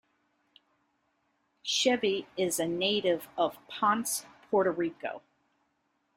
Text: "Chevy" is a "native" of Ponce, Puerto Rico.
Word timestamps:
"Chevy" 1.61 2.25
is 2.35 2.59
a 2.59 2.67
"native" 2.67 3.29
of 3.37 3.59
Ponce, 3.67 4.25
Puerto 4.49 4.71
Rico. 4.71 5.21